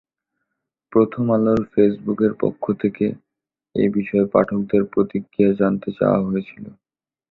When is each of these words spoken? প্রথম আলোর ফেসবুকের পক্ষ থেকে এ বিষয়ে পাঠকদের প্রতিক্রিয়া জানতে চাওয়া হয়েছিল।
প্রথম 0.91 1.25
আলোর 1.31 1.61
ফেসবুকের 1.71 2.33
পক্ষ 2.41 2.63
থেকে 2.81 3.05
এ 3.75 3.85
বিষয়ে 3.97 4.25
পাঠকদের 4.33 4.81
প্রতিক্রিয়া 4.93 5.51
জানতে 5.61 5.89
চাওয়া 5.97 6.19
হয়েছিল। 6.27 6.65